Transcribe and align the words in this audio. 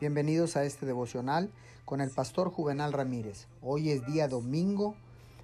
Bienvenidos 0.00 0.56
a 0.56 0.64
este 0.64 0.86
devocional 0.86 1.50
con 1.84 2.00
el 2.00 2.08
pastor 2.08 2.50
Juvenal 2.50 2.94
Ramírez. 2.94 3.48
Hoy 3.60 3.90
es 3.90 4.06
día 4.06 4.28
domingo 4.28 4.96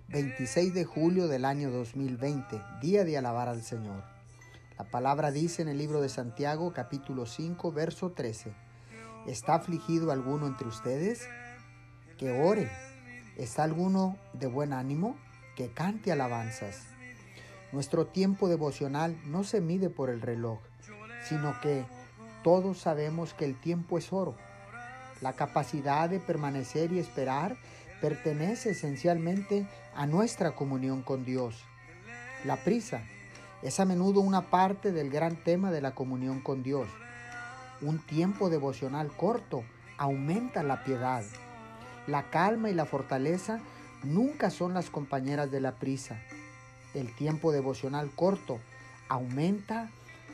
26 0.08 0.72
de 0.72 0.86
julio 0.86 1.29
del 1.29 1.44
año 1.44 1.71
2020, 1.71 2.62
día 2.80 3.04
de 3.04 3.19
alabar 3.19 3.50
al 3.50 3.62
Señor. 3.62 4.03
La 4.79 4.87
palabra 4.87 5.30
dice 5.30 5.61
en 5.61 5.69
el 5.69 5.77
libro 5.77 6.00
de 6.00 6.08
Santiago 6.08 6.72
capítulo 6.72 7.27
5 7.27 7.71
verso 7.71 8.12
13, 8.12 8.54
¿está 9.27 9.56
afligido 9.56 10.11
alguno 10.11 10.47
entre 10.47 10.69
ustedes? 10.69 11.29
Que 12.17 12.33
ore. 12.33 12.71
¿Está 13.37 13.63
alguno 13.63 14.17
de 14.33 14.47
buen 14.47 14.73
ánimo? 14.73 15.19
Que 15.54 15.69
cante 15.69 16.12
alabanzas. 16.12 16.80
Nuestro 17.73 18.07
tiempo 18.07 18.48
devocional 18.48 19.20
no 19.27 19.45
se 19.45 19.61
mide 19.61 19.91
por 19.91 20.09
el 20.09 20.23
reloj, 20.23 20.61
sino 21.29 21.61
que 21.61 21.84
todos 22.42 22.78
sabemos 22.78 23.34
que 23.34 23.45
el 23.45 23.59
tiempo 23.59 23.98
es 23.98 24.12
oro. 24.12 24.34
La 25.20 25.32
capacidad 25.32 26.08
de 26.08 26.20
permanecer 26.20 26.92
y 26.92 26.98
esperar 26.98 27.56
pertenece 28.00 28.70
esencialmente 28.70 29.66
a 29.94 30.06
nuestra 30.06 30.54
comunión 30.54 31.02
con 31.02 31.24
Dios. 31.24 31.64
La 32.44 32.56
prisa 32.56 33.02
es 33.62 33.80
a 33.80 33.84
menudo 33.84 34.20
una 34.20 34.42
parte 34.42 34.92
del 34.92 35.10
gran 35.10 35.36
tema 35.36 35.70
de 35.70 35.80
la 35.80 35.94
comunión 35.94 36.41
con 36.41 36.62
Dios. 36.62 36.88
Un 37.80 37.98
tiempo 37.98 38.50
devocional 38.50 39.10
corto 39.16 39.64
aumenta 39.98 40.62
la 40.62 40.84
piedad. 40.84 41.24
La 42.06 42.30
calma 42.30 42.70
y 42.70 42.74
la 42.74 42.84
fortaleza 42.84 43.60
nunca 44.02 44.50
son 44.50 44.74
las 44.74 44.91
compañeras 44.91 45.50
de 45.50 45.60
la 45.60 45.72
prisa. 45.72 46.20
El 46.94 47.14
tiempo 47.14 47.52
devocional 47.52 48.10
corto 48.14 48.60
aumenta 49.08 49.91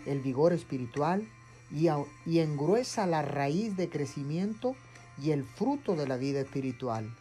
el 0.07 0.21
vigor 0.21 0.53
espiritual 0.53 1.27
y, 1.73 2.39
engruesa 2.39 3.07
la 3.07 3.23
raíz 3.23 3.77
de 3.77 3.89
crecimiento 3.89 4.77
y 5.21 5.31
el 5.31 5.45
fruto 5.45 5.97
de 5.97 6.07
la 6.07 6.17
vida 6.17 6.41
espiritual. 6.41 7.15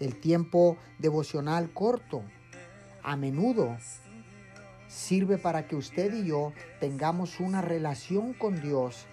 El 0.00 0.18
tiempo 0.18 0.76
devocional 0.98 1.70
corto 1.72 2.22
a 3.02 3.16
menudo 3.16 3.76
sirve 4.88 5.38
para 5.38 5.66
que 5.66 5.76
usted 5.76 6.14
y 6.14 6.26
yo 6.26 6.52
tengamos 6.80 7.38
una 7.40 7.60
relación 7.60 8.32
con 8.32 8.60
Dios 8.60 9.06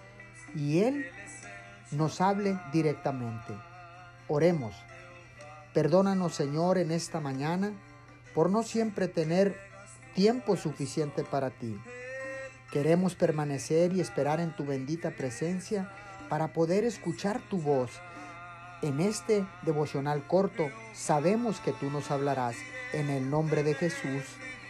y 0.56 0.80
Él 0.80 1.06
nos 1.92 2.22
hable 2.22 2.58
directamente. 2.72 3.54
Oremos. 4.28 4.76
Perdónanos 5.74 6.36
Señor 6.36 6.78
en 6.78 6.92
esta 6.92 7.20
mañana 7.20 7.74
por 8.34 8.50
no 8.50 8.64
siempre 8.64 9.08
tener 9.08 9.56
tiempo 10.16 10.56
suficiente 10.56 11.24
para 11.24 11.50
ti. 11.50 11.78
Queremos 12.72 13.16
permanecer 13.16 13.92
y 13.94 14.00
esperar 14.00 14.40
en 14.40 14.56
tu 14.56 14.66
bendita 14.66 15.12
presencia 15.12 15.92
para 16.30 16.54
poder 16.54 16.86
escuchar 16.86 17.42
tu 17.50 17.60
voz. 17.60 17.92
En 18.82 19.02
este 19.02 19.46
devocional 19.64 20.26
corto 20.26 20.70
sabemos 20.94 21.60
que 21.60 21.74
tú 21.74 21.90
nos 21.92 22.10
hablarás. 22.10 22.56
En 22.94 23.10
el 23.10 23.30
nombre 23.30 23.64
de 23.64 23.74
Jesús. 23.74 24.24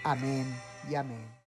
Amén 0.03 0.45
y 0.89 0.95
amén. 0.95 1.31